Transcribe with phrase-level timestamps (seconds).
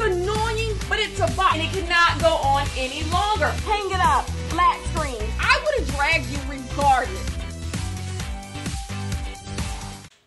[0.00, 3.48] It's annoying, but it's a bot, and it cannot go on any longer.
[3.66, 4.30] Hang it up.
[4.48, 5.20] Flat screen.
[5.40, 7.36] I would have dragged you regardless.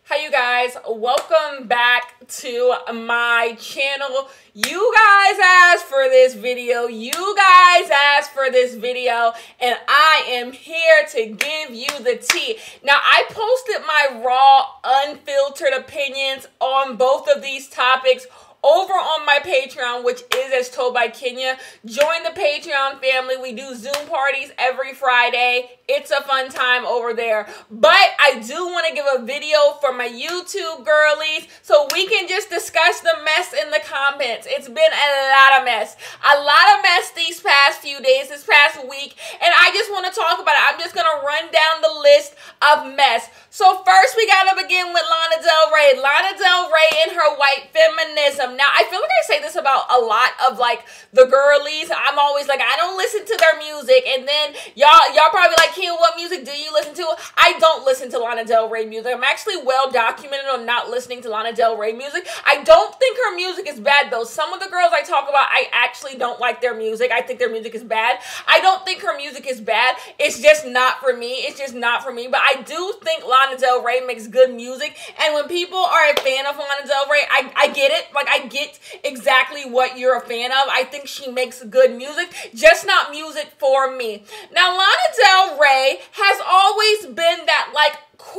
[0.10, 0.76] Hi, you guys.
[0.90, 4.28] Welcome back to my channel.
[4.54, 6.88] You guys asked for this video.
[6.88, 9.32] You guys asked for this video,
[9.62, 12.58] and I am here to give you the tea.
[12.84, 18.28] Now, I posted my raw, unfiltered opinions on both of these topics
[18.64, 21.58] over on my Patreon, which is as told by Kenya.
[21.86, 23.38] Join the Patreon family.
[23.38, 25.80] We do Zoom parties every Friday.
[25.88, 27.50] It's a fun time over there.
[27.70, 32.28] But I do want to give a video for my YouTube girlies so we can
[32.28, 34.48] just discuss the mess in the comments.
[34.50, 35.98] It's been a lot of mess.
[36.22, 39.18] A lot of mess these past few days, this past week.
[39.42, 40.64] And I just want to talk about it.
[40.70, 43.28] I'm just going to run down the list of mess.
[43.50, 45.92] So first we got to begin with Lana Del Rey.
[45.98, 48.51] Lana Del Rey and her white feminism.
[48.58, 51.92] Now, I feel like I say this about a lot of like the girlies.
[51.94, 54.08] I'm always like, I don't listen to their music.
[54.08, 57.06] And then y'all, y'all probably like, Kim, what music do you listen to?
[57.38, 59.14] I don't listen to Lana Del Rey music.
[59.14, 62.28] I'm actually well documented on not listening to Lana Del Rey music.
[62.46, 64.24] I don't think her music is bad though.
[64.24, 67.12] Some of the girls I talk about, I actually don't like their music.
[67.12, 68.20] I think their music is bad.
[68.48, 69.98] I don't think her music is bad.
[70.18, 71.34] It's just not for me.
[71.46, 72.28] It's just not for me.
[72.28, 74.98] But I do think Lana Lana Del Rey makes good music.
[75.22, 78.08] And when people are a fan of Lana Del Rey, I, I get it.
[78.14, 80.68] Like, I get exactly what you're a fan of.
[80.70, 84.24] I think she makes good music, just not music for me.
[84.54, 87.46] Now, Lana Del Rey has always been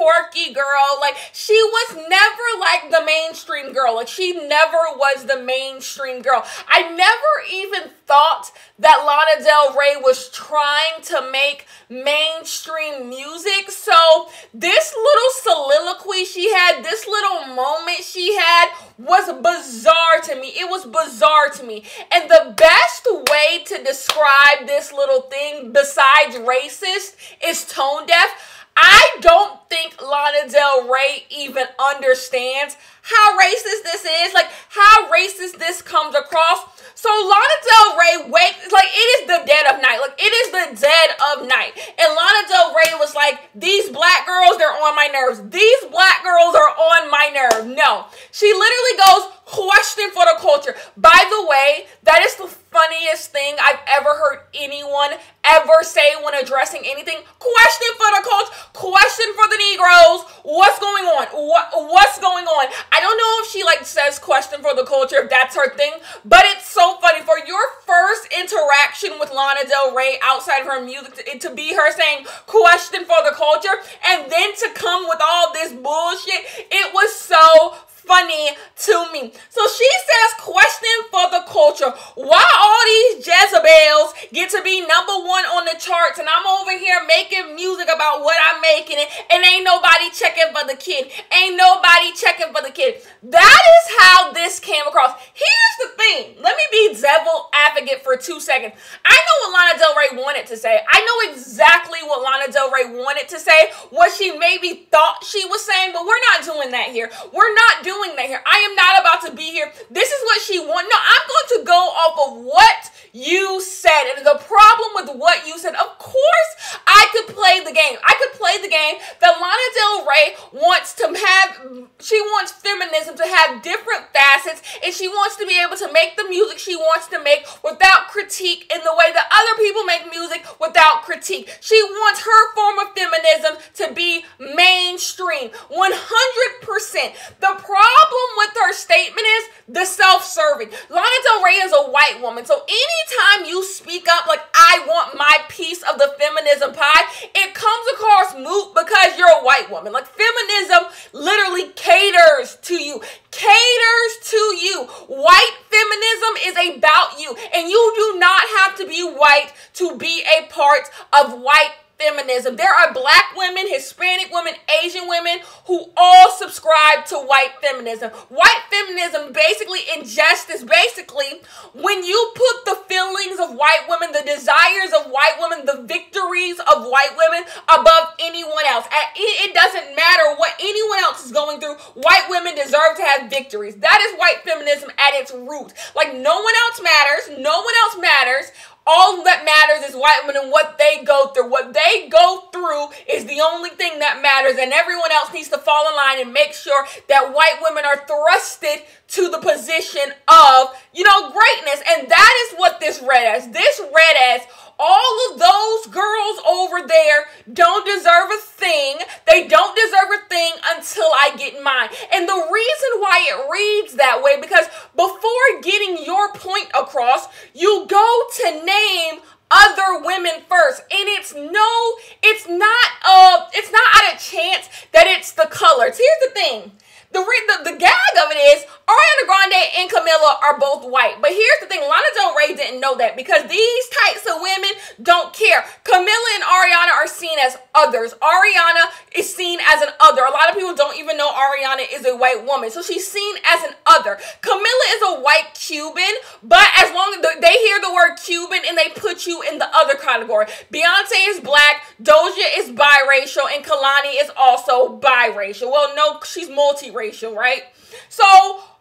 [0.03, 0.99] quirky girl.
[1.01, 3.97] Like she was never like the mainstream girl.
[3.97, 6.45] Like she never was the mainstream girl.
[6.69, 13.71] I never even thought that Lana Del Rey was trying to make mainstream music.
[13.71, 20.49] So this little soliloquy she had, this little moment she had was bizarre to me.
[20.49, 21.85] It was bizarre to me.
[22.13, 28.52] And the best way to describe this little thing besides racist is tone deaf.
[28.77, 35.59] I don't think Lana Del Rey even understands how racist this is, like how racist
[35.59, 36.65] this comes across.
[36.95, 40.49] So Lana Del Rey wakes like it is the dead of night, like it is
[40.53, 44.95] the dead of night, and Lana Del Rey was like, "These black girls, they're on
[44.95, 45.43] my nerves.
[45.51, 50.77] These black girls are on my nerve." No, she literally goes, "Question for the culture."
[50.97, 56.35] By the way, that is the funniest thing I've ever heard anyone ever say when
[56.35, 57.19] addressing anything.
[57.39, 58.53] Question for the culture.
[58.73, 60.25] Question for the Negroes.
[60.45, 61.27] What's going on?
[61.35, 62.67] What what's going on?
[62.93, 65.95] I don't know if she like says question for the culture, if that's her thing,
[66.25, 70.85] but it's so funny for your first interaction with Lana Del Rey outside of her
[70.85, 75.21] music to, to be her saying question for the culture and then to come with
[75.23, 76.45] all this bullshit.
[76.71, 79.33] It was so funny to me.
[79.49, 81.91] So she says, question for the culture.
[82.17, 86.77] Why all these Jezebels get to be number one on the charts and I'm over
[86.77, 91.11] here making music about what I'm making and ain't nobody checking for the kid.
[91.33, 93.03] Ain't nobody checking for the kid.
[93.23, 95.15] That is how this came across.
[95.33, 96.43] Here's the thing.
[96.43, 98.75] Let me be devil advocate for two seconds.
[99.05, 100.81] I know what Lana Del Rey wanted to say.
[100.91, 105.45] I know exactly what Lana Del Rey wanted to say, what she maybe thought she
[105.47, 107.11] was saying, but we're not doing that here.
[107.33, 108.43] We're not doing that here.
[108.47, 109.73] I am not about to be here.
[109.91, 110.89] This is what she want.
[110.91, 114.15] No, I'm going to go off of what you said.
[114.17, 116.51] And the problem with what you said, of course,
[116.87, 117.97] I could play the game.
[118.03, 123.17] I could play the game that Lana Del Rey wants to have, she wants feminism
[123.17, 126.77] to have different facets, and she wants to be able to make the music she
[126.77, 131.51] wants to make without critique in the way that other people make music without critique.
[131.61, 137.13] She wants her form of feminism to be mainstream 100%.
[137.41, 140.71] The problem with her statement is the self serving.
[140.91, 144.85] Lana Del Rey is a white woman, so any anytime you speak up like I
[144.87, 149.71] want my piece of the feminism pie, it comes across moot because you're a white
[149.71, 149.93] woman.
[149.93, 153.01] Like feminism literally caters to you,
[153.31, 154.85] caters to you.
[155.09, 160.25] White feminism is about you, and you do not have to be white to be
[160.39, 161.73] a part of white
[162.03, 162.57] feminism.
[162.57, 168.11] There are black women, Hispanic women, Asian women who all subscribe to white feminism.
[168.29, 171.43] White feminism basically injustice, basically,
[171.75, 176.59] when you put the feelings of white women, the desires of white women, the victories
[176.59, 178.87] of white women above anyone else.
[179.17, 181.77] It doesn't matter what anyone else is going through.
[181.95, 183.77] White women deserve to have victories.
[183.77, 185.73] That is white feminism at its root.
[185.95, 187.39] Like no one else matters.
[187.39, 188.53] No one else matters.
[188.87, 191.49] All that matters is white women and what they go through.
[191.51, 195.59] What they go through is the only thing that matters, and everyone else needs to
[195.59, 200.75] fall in line and make sure that white women are thrusted to the position of,
[200.95, 201.83] you know, greatness.
[201.89, 203.47] And that is what this red ass.
[203.47, 204.47] This red ass
[204.79, 208.97] all of those girls over there don't deserve a thing.
[209.31, 211.89] They don't deserve a thing until I get mine.
[212.13, 214.67] And the reason why it reads that way, because
[214.97, 219.21] before getting your point across, you go to name
[219.53, 221.93] other women first and it's no
[222.23, 226.73] it's not uh it's not out of chance that it's the colors here's the thing
[227.13, 231.19] the, the the gag of it is Ariana Grande and Camila are both white.
[231.21, 234.71] But here's the thing, Lana Del Rey didn't know that because these types of women
[235.03, 235.67] don't care.
[235.83, 238.15] Camila and Ariana are seen as others.
[238.23, 240.23] Ariana is seen as an other.
[240.23, 242.71] A lot of people don't even know Ariana is a white woman.
[242.71, 244.21] So she's seen as an other.
[244.41, 246.15] Camila is a white Cuban,
[246.45, 249.69] but as long as they hear the word Cuban and they put you in the
[249.75, 250.47] other category.
[250.73, 255.73] Beyonce is black, Doja is biracial, and Kehlani is also biracial.
[255.73, 257.65] Well, no, she's multiracial, right?
[258.09, 258.25] So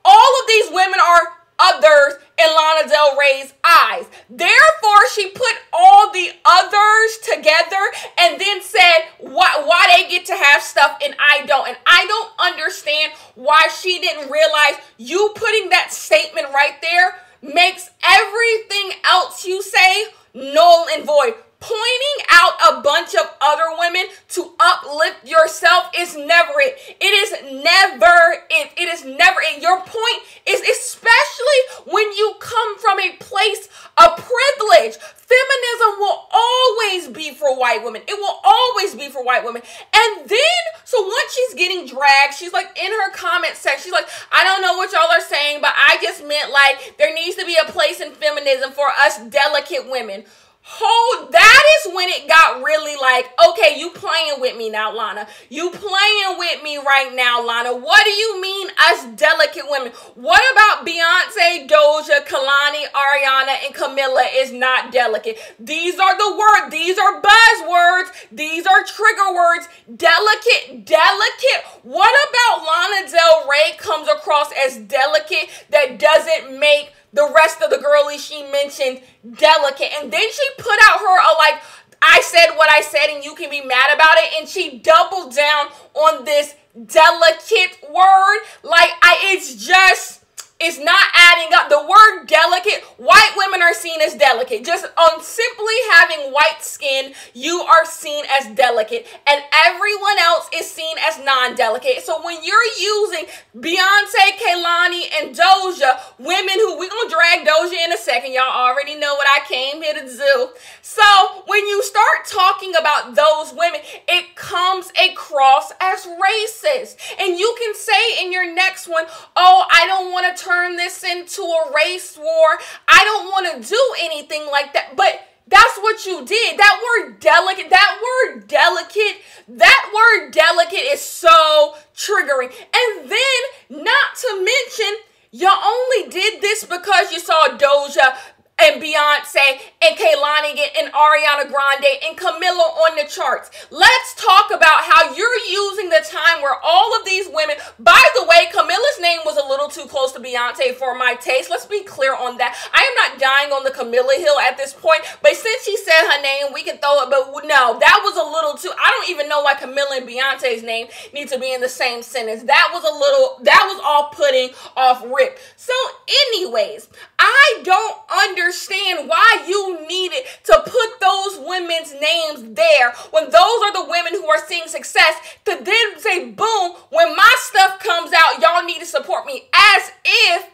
[0.06, 4.06] all of these women are others in Lana Del Rey's eyes.
[4.30, 7.84] Therefore, she put all the others together
[8.20, 11.68] and then said why, why they get to have stuff and I don't.
[11.68, 17.90] And I don't understand why she didn't realize you putting that statement right there makes
[18.04, 24.52] everything else you say null and void pointing out a bunch of other women to
[24.60, 26.76] uplift yourself is never it.
[27.00, 27.32] It is
[27.64, 28.72] never it.
[28.76, 29.62] It is never it.
[29.62, 34.98] Your point is especially when you come from a place of privilege.
[34.98, 38.02] Feminism will always be for white women.
[38.08, 39.62] It will always be for white women.
[39.94, 44.10] And then, so once she's getting dragged, she's like in her comment section, she's like,
[44.32, 47.46] I don't know what y'all are saying, but I just meant like there needs to
[47.46, 50.26] be a place in feminism for us delicate women.
[50.64, 55.28] Hold that is when it got really like, okay, you playing with me now, Lana.
[55.50, 57.76] You playing with me right now, Lana.
[57.76, 59.92] What do you mean us delicate women?
[60.14, 65.40] What about Beyonce, Doja, Kehlani, Ariana, and Camila is not delicate?
[65.60, 69.68] These are the words, these are buzzwords, these are trigger words.
[69.98, 71.66] Delicate, delicate.
[71.82, 77.70] What about Lana Del Rey comes across as delicate that doesn't make the rest of
[77.70, 79.02] the girlies she mentioned
[79.38, 79.92] delicate.
[80.02, 81.62] And then she put out her a like,
[82.02, 84.34] I said what I said and you can be mad about it.
[84.40, 88.40] And she doubled down on this delicate word.
[88.64, 90.21] Like I it's just
[90.62, 91.70] it's not adding up.
[91.70, 94.64] The word delicate, white women are seen as delicate.
[94.64, 100.70] Just on simply having white skin, you are seen as delicate, and everyone else is
[100.70, 102.04] seen as non delicate.
[102.04, 103.26] So when you're using
[103.58, 108.96] Beyonce, Kehlani, and Doja, women who we're gonna drag Doja in a second, y'all already
[108.96, 110.50] know what I came here to do.
[110.82, 111.02] So
[111.48, 116.98] when you start talking about those women, it comes across as racist.
[117.20, 119.06] And you can say in your next one,
[119.36, 122.60] oh, I don't want to turn turn this into a race war.
[122.88, 124.96] I don't want to do anything like that.
[124.96, 126.58] But that's what you did.
[126.58, 132.52] That word delicate, that word delicate, that word delicate is so triggering.
[132.74, 138.18] And then, not to mention, you only did this because you saw Doja
[138.62, 143.50] and Beyonce and Kehlani and Ariana Grande and Camila on the charts.
[143.72, 148.26] Let's talk about how you're using the time where all of these women, by the
[148.26, 151.50] way, Camila's name was a little too close to Beyonce for my taste.
[151.50, 152.56] Let's be clear on that.
[152.74, 156.08] I am not dying on the Camila Hill at this point, but since she said
[156.08, 157.10] her name, we can throw it.
[157.10, 160.62] But no, that was a little too, I don't even know why Camila and Beyonce's
[160.64, 162.44] name need to be in the same sentence.
[162.44, 165.40] That was a little, that was all putting off rip.
[165.56, 165.74] So
[166.08, 173.26] anyways, I don't understand understand why you needed to put those women's names there when
[173.26, 175.16] those are the women who are seeing success
[175.46, 179.44] to then say, boom, when my stuff comes out, y'all need to support me.
[179.54, 180.50] As if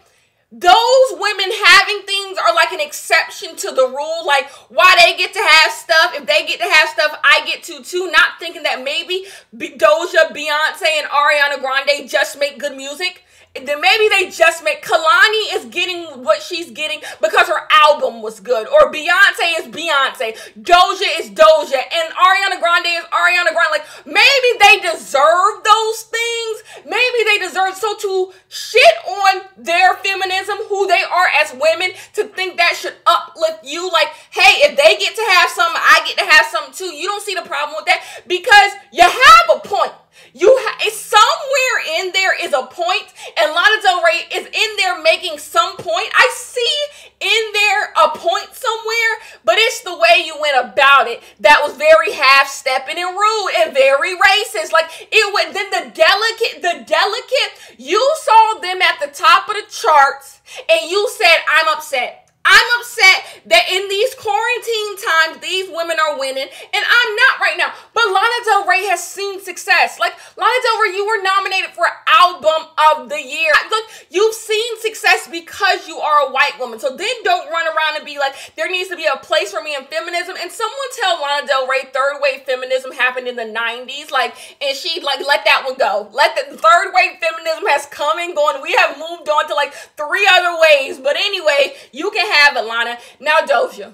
[0.52, 4.26] those women having things are like an exception to the rule.
[4.26, 7.64] Like, why they get to have stuff, if they get to have stuff, I get
[7.64, 8.12] to too.
[8.12, 13.24] Not thinking that maybe Doja, Beyonce, and Ariana Grande just make good music
[13.66, 18.40] then maybe they just make Kehlani is getting what she's getting because her album was
[18.40, 23.72] good, or Beyonce is Beyonce, Doja is Doja, and Ariana Grande is Ariana Grande.
[23.72, 26.56] Like maybe they deserve those things.
[26.86, 32.26] Maybe they deserve so to shit on their feminism, who they are as women, to
[32.26, 33.90] think that should uplift you.
[33.92, 36.96] Like, hey, if they get to have some, I get to have some too.
[36.96, 39.94] You don't see the problem with that because you have a point.
[40.34, 45.02] You ha- somewhere in there is a point, and Lana Del Rey is in there
[45.02, 46.10] making some point.
[46.14, 46.78] I see
[47.20, 51.76] in there a point somewhere, but it's the way you went about it that was
[51.76, 54.72] very half stepping and rude and very racist.
[54.72, 59.56] Like it went then the delicate, the delicate, you saw them at the top of
[59.56, 62.27] the charts and you said, I'm upset.
[62.48, 67.60] I'm upset that in these quarantine times, these women are winning, and I'm not right
[67.60, 67.76] now.
[67.92, 70.00] But Lana Del Rey has seen success.
[70.00, 73.52] Like Lana Del Rey, you were nominated for Album of the Year.
[73.70, 76.80] Look, you've seen success because you are a white woman.
[76.80, 79.62] So then don't run around and be like, there needs to be a place for
[79.62, 80.36] me in feminism.
[80.40, 84.12] And someone tell Lana Del Rey third wave feminism happened in the 90s.
[84.12, 86.08] Like, and she like let that one go.
[86.16, 88.64] Let the third wave feminism has come and gone.
[88.64, 91.00] We have moved on to like three other ways.
[91.00, 92.98] But anyway, you can have it, Lana.
[93.20, 93.94] Now Doja.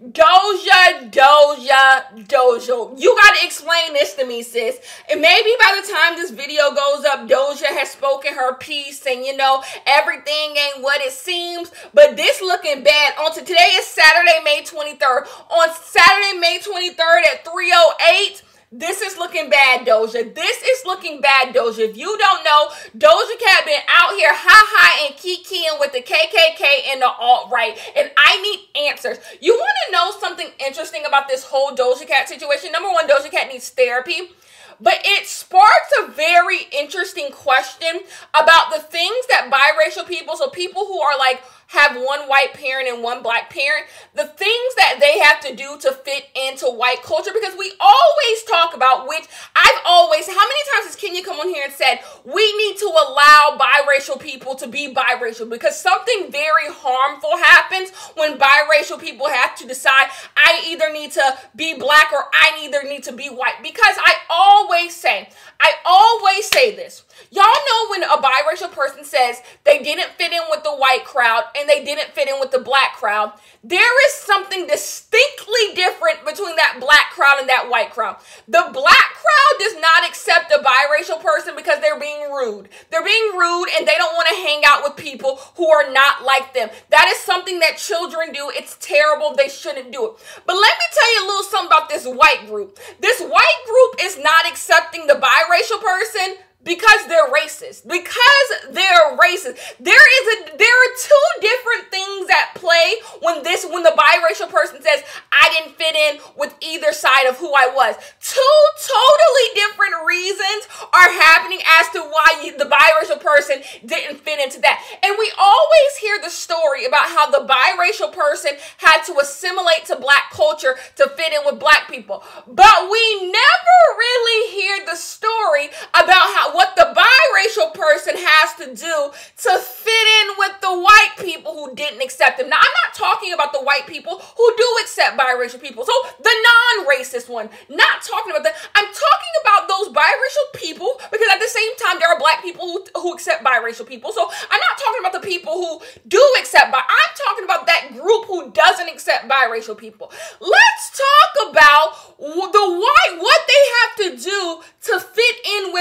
[0.00, 3.00] Doja, Doja, Doja.
[3.00, 4.78] You gotta explain this to me, sis.
[5.10, 9.26] And maybe by the time this video goes up, Doja has spoken her piece and
[9.26, 11.72] you know, everything ain't what it seems.
[11.94, 13.14] But this looking bad.
[13.18, 15.26] On to today is Saturday, May 23rd.
[15.50, 18.42] On Saturday, May 23rd at 308.
[18.70, 20.34] This is looking bad, Doja.
[20.34, 21.88] This is looking bad, Doja.
[21.88, 26.02] If you don't know, Doja Cat been out here ha ha and kikiing with the
[26.02, 29.18] KKK and the alt right, and I need answers.
[29.40, 32.70] You want to know something interesting about this whole Doja Cat situation?
[32.70, 34.32] Number one, Doja Cat needs therapy.
[34.80, 38.00] But it sparks a very interesting question
[38.32, 42.88] about the things that biracial people, so people who are like have one white parent
[42.88, 47.02] and one black parent, the things that they have to do to fit into white
[47.02, 51.38] culture, because we always talk about which I've always, how many times has Kenya come
[51.38, 56.32] on here and said, we need to allow biracial people to be biracial because something
[56.32, 62.12] very harmful happens when biracial people have to decide, I either need to be black
[62.12, 63.62] or I either need to be white.
[63.62, 65.28] Because I always say,
[65.60, 67.04] I always say this.
[67.30, 71.44] Y'all know when a biracial person says they didn't fit in with the white crowd
[71.60, 73.32] and they didn't fit in with the black crowd,
[73.64, 78.16] there is something distinctly different between that black crowd and that white crowd.
[78.46, 82.68] The black crowd does not accept a biracial person because they're being rude.
[82.90, 86.24] They're being rude and they don't want to hang out with people who are not
[86.24, 86.70] like them.
[86.90, 88.50] That is something that children do.
[88.54, 89.34] It's terrible.
[89.34, 90.12] They shouldn't do it.
[90.46, 92.78] But let me tell you a little something about this white group.
[93.00, 97.86] This white group is not accepting the biracial person because they're racist.
[97.86, 99.56] Because they're racist.
[99.78, 104.50] There is a there are two different things at play when this when the biracial
[104.50, 107.94] person says I didn't fit in with either side of who I was.
[108.20, 114.40] Two totally different reasons are happening as to why you, the biracial person didn't fit
[114.40, 114.82] into that.
[115.02, 119.96] And we always hear the story about how the biracial person had to assimilate to
[119.96, 122.24] black culture to fit in with black people.
[122.46, 128.66] But we never really hear the story about how what the biracial person has to
[128.74, 129.10] do
[129.44, 132.48] to fit in with the white people who didn't accept them.
[132.48, 135.84] Now, I'm not talking about the white people who do accept biracial people.
[135.84, 138.56] So the non-racist one, not talking about that.
[138.74, 142.66] I'm talking about those biracial people because at the same time there are black people
[142.66, 144.12] who, who accept biracial people.
[144.12, 146.78] So I'm not talking about the people who do accept bi.
[146.78, 150.10] I'm talking about that group who doesn't accept biracial people.
[150.40, 155.72] Let's talk about the white what they have to do to fit in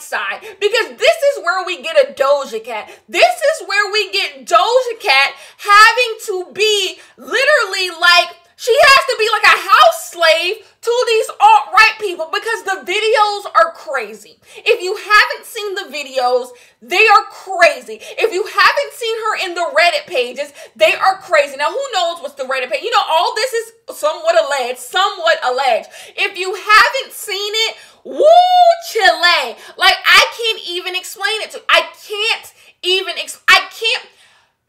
[0.00, 2.90] side because this is where we get a Doja Cat.
[3.08, 9.16] This is where we get Doja Cat having to be literally like she has to
[9.18, 14.38] be like a house slave to these alt-right people because the videos are crazy.
[14.56, 16.48] If you haven't seen the videos,
[16.80, 17.98] they are crazy.
[18.00, 21.56] If you haven't seen her in the Reddit pages, they are crazy.
[21.56, 22.82] Now, who knows what's the Reddit page?
[22.82, 25.88] You know, all this is somewhat alleged, somewhat alleged.
[26.16, 29.56] If you haven't seen it, woo, Chile.
[29.76, 34.08] Like, I can't even explain it to I can't even, ex- I can't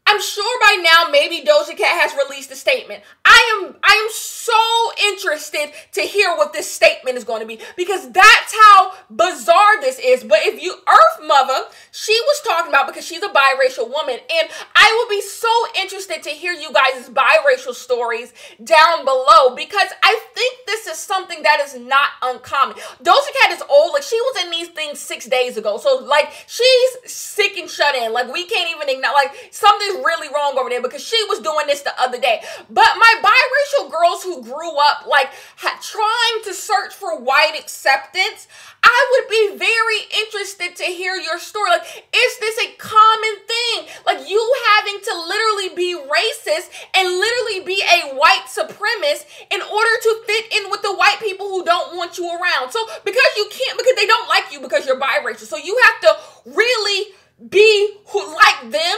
[0.07, 3.03] I'm sure by now maybe Doja Cat has released a statement.
[3.25, 5.13] I am I am so
[5.55, 9.99] interested to hear what this statement is going to be because that's how bizarre this
[9.99, 10.23] is.
[10.23, 14.49] But if you Earth Mother, she was talking about because she's a biracial woman, and
[14.75, 15.47] I will be so
[15.79, 21.41] interested to hear you guys' biracial stories down below because I think this is something
[21.43, 22.75] that is not uncommon.
[23.01, 26.33] Doja Cat is old, like she was in these things six days ago, so like
[26.47, 28.11] she's sick and shut in.
[28.11, 31.65] Like we can't even ignore like something really wrong over there because she was doing
[31.67, 32.41] this the other day.
[32.69, 38.49] But my biracial girls who grew up like ha- trying to search for white acceptance,
[38.83, 41.69] I would be very interested to hear your story.
[41.71, 43.87] Like, is this a common thing?
[44.05, 44.39] Like, you
[44.75, 50.53] having to literally be racist and literally be a white supremacist in order to fit
[50.57, 52.71] in with the white people who don't want you around.
[52.71, 55.45] So, because you can't, because they don't like you because you're biracial.
[55.45, 57.13] So, you have to really
[57.49, 58.97] be who like them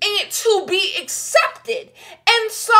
[0.00, 1.90] and to be accepted.
[2.28, 2.72] And so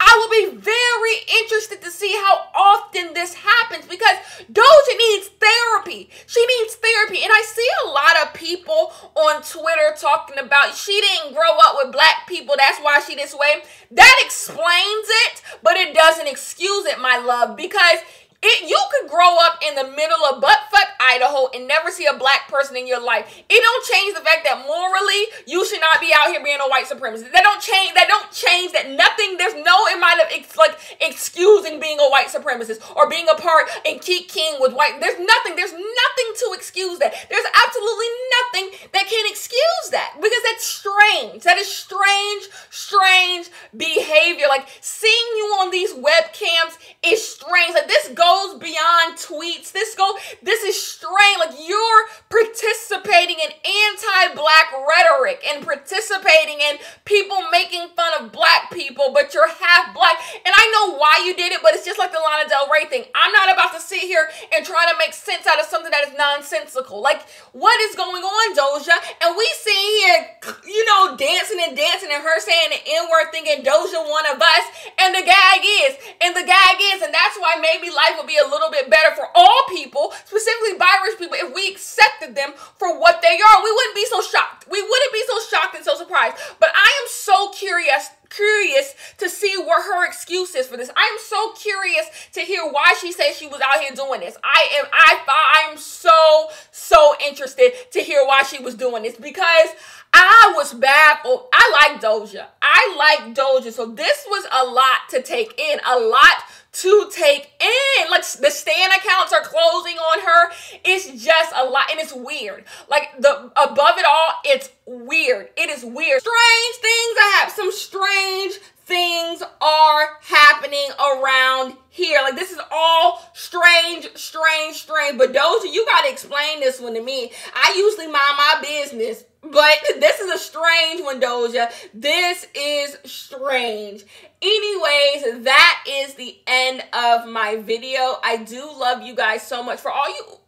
[0.00, 4.16] I will be very interested to see how often this happens because
[4.50, 6.10] Doja needs therapy.
[6.26, 7.22] She needs therapy.
[7.22, 11.76] And I see a lot of people on Twitter talking about she didn't grow up
[11.82, 13.62] with black people, that's why she this way.
[13.92, 18.00] That explains it, but it doesn't excuse it, my love, because
[18.42, 22.16] it, you could grow up in the middle of buttfuck Idaho and never see a
[22.16, 23.28] black person in your life.
[23.48, 26.68] It don't change the fact that morally you should not be out here being a
[26.68, 27.32] white supremacist.
[27.32, 27.92] That don't change.
[27.94, 28.72] That don't change.
[28.72, 29.36] That nothing.
[29.36, 30.72] There's no amount of ex, like
[31.06, 33.68] excusing being a white supremacist or being a part
[34.06, 35.00] Keep King with white.
[35.00, 35.56] There's nothing.
[35.56, 37.12] There's nothing to excuse that.
[37.28, 38.06] There's absolutely
[38.38, 41.42] nothing that can excuse that because that's strange.
[41.42, 44.46] That is strange, strange behavior.
[44.48, 47.74] Like seeing you on these webcams is strange.
[47.74, 49.72] Like this goes beyond tweets.
[49.72, 51.38] This go this is strange.
[51.38, 59.10] Like you're participating in anti-black rhetoric and participating in people making fun of black people,
[59.12, 60.16] but you're half black.
[60.44, 62.86] And I know why you did it, but it's just like the Lana Del Rey
[62.86, 63.04] thing.
[63.14, 66.08] I'm not about to sit here and try to make sense out of something that
[66.08, 67.00] is nonsensical.
[67.00, 67.22] Like
[67.52, 68.96] what is going on, Doja?
[69.22, 70.20] And we see here,
[70.66, 74.64] you know, dancing and dancing and her saying the N-word thinking Doja one of us.
[74.98, 78.38] And the gag is, and the gag is, and that's why maybe life would be
[78.38, 82.98] a little bit better for all people, specifically biracial people, if we accepted them for
[82.98, 83.56] what they are.
[83.62, 84.66] We wouldn't be so shocked.
[84.70, 86.36] We wouldn't be so shocked and so surprised.
[86.60, 90.90] But I am so curious curious to see what her excuse is for this.
[90.96, 94.36] I am so curious to hear why she says she was out here doing this.
[94.42, 99.16] I am I I am so so interested to hear why she was doing this
[99.16, 99.68] because
[100.12, 101.48] I was baffled.
[101.52, 102.46] I like Doja.
[102.62, 103.72] I like Doja.
[103.72, 106.34] So this was a lot to take in, a lot
[106.82, 108.10] to take in.
[108.10, 110.52] Like the Stan accounts are closing on her.
[110.84, 112.64] It's just a lot, and it's weird.
[112.88, 115.50] Like the above it all, it's weird.
[115.56, 116.20] It is weird.
[116.20, 117.52] Strange things I have.
[117.52, 118.54] Some strange
[118.86, 122.20] things are happening around here.
[122.22, 125.18] Like this is all strange, strange, strange.
[125.18, 127.32] But Doja, you gotta explain this one to me.
[127.54, 129.24] I usually mind my business.
[129.52, 131.70] But this is a strange one, Doja.
[131.94, 134.04] This is strange.
[134.42, 138.16] Anyways, that is the end of my video.
[138.22, 139.80] I do love you guys so much.
[139.80, 140.38] For all you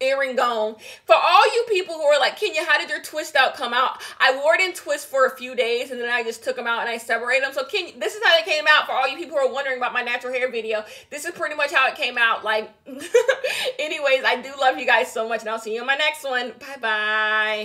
[0.00, 0.76] earring gone.
[1.04, 4.02] For all you people who are like, Kenya, how did your twist out come out?
[4.18, 6.66] I wore it in twist for a few days and then I just took them
[6.66, 7.52] out and I separated them.
[7.52, 9.76] So Kenya, this is how they came out for all you people who are wondering
[9.76, 10.84] about my natural hair video.
[11.10, 12.44] This is pretty much how it came out.
[12.44, 12.70] Like,
[13.78, 16.24] anyways, I do love you guys so much and I'll see you in my next
[16.24, 16.54] one.
[16.58, 17.58] Bye-bye.